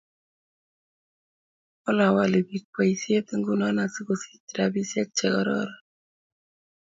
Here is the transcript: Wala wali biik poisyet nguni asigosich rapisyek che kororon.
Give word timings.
Wala 1.83 2.05
wali 2.15 2.39
biik 2.47 2.65
poisyet 2.73 3.27
nguni 3.39 3.67
asigosich 3.85 4.49
rapisyek 4.57 5.09
che 5.17 5.27
kororon. 5.33 5.71